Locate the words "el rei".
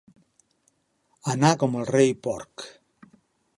1.81-2.17